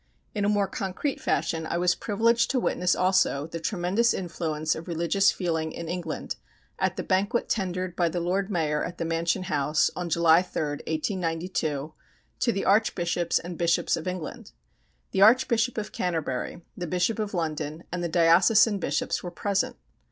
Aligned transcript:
In 0.33 0.43
a 0.43 0.49
more 0.49 0.67
concrete 0.67 1.21
fashion 1.21 1.67
I 1.67 1.77
was 1.77 1.93
privileged 1.93 2.49
to 2.49 2.59
witness 2.59 2.95
also 2.95 3.45
the 3.45 3.59
tremendous 3.59 4.15
influence 4.15 4.73
of 4.73 4.87
religious 4.87 5.29
feeling 5.31 5.71
in 5.71 5.87
England 5.87 6.37
at 6.79 6.97
the 6.97 7.03
banquet 7.03 7.47
tendered 7.47 7.95
by 7.95 8.09
the 8.09 8.19
Lord 8.19 8.49
Mayor 8.49 8.83
at 8.83 8.97
the 8.97 9.05
Mansion 9.05 9.43
House 9.43 9.91
on 9.95 10.09
July 10.09 10.41
3, 10.41 10.63
1892, 10.87 11.93
to 12.39 12.51
the 12.51 12.65
Archbishops 12.65 13.37
and 13.37 13.59
Bishops 13.59 13.95
of 13.95 14.07
England. 14.07 14.53
The 15.11 15.21
Archbishop 15.21 15.77
of 15.77 15.91
Canterbury, 15.91 16.63
the 16.75 16.87
Bishop 16.87 17.19
of 17.19 17.35
London, 17.35 17.83
and 17.91 18.03
the 18.03 18.09
diocesan 18.09 18.79
bishops 18.79 19.21
were 19.21 19.29
present. 19.29 19.75